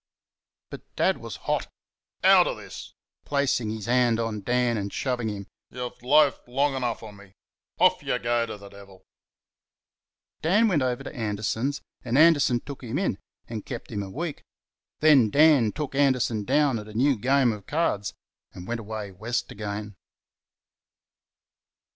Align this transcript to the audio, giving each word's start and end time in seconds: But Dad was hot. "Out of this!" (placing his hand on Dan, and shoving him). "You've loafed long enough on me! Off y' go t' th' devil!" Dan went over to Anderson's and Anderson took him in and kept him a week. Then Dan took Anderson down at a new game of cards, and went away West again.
But 0.71 0.81
Dad 0.95 1.19
was 1.19 1.35
hot. 1.45 1.67
"Out 2.23 2.47
of 2.47 2.57
this!" 2.57 2.95
(placing 3.23 3.69
his 3.69 3.85
hand 3.85 4.19
on 4.19 4.41
Dan, 4.41 4.75
and 4.75 4.91
shoving 4.91 5.29
him). 5.29 5.45
"You've 5.69 6.01
loafed 6.01 6.47
long 6.47 6.73
enough 6.73 7.03
on 7.03 7.17
me! 7.17 7.33
Off 7.77 8.01
y' 8.01 8.17
go 8.17 8.47
t' 8.47 8.57
th' 8.57 8.71
devil!" 8.71 9.03
Dan 10.41 10.67
went 10.67 10.81
over 10.81 11.03
to 11.03 11.15
Anderson's 11.15 11.83
and 12.03 12.17
Anderson 12.17 12.61
took 12.61 12.81
him 12.81 12.97
in 12.97 13.19
and 13.47 13.63
kept 13.63 13.91
him 13.91 14.01
a 14.01 14.09
week. 14.09 14.41
Then 15.01 15.29
Dan 15.29 15.71
took 15.71 15.93
Anderson 15.93 16.45
down 16.45 16.79
at 16.79 16.87
a 16.87 16.95
new 16.95 17.15
game 17.15 17.51
of 17.51 17.67
cards, 17.67 18.15
and 18.53 18.67
went 18.67 18.79
away 18.79 19.11
West 19.11 19.51
again. 19.51 19.93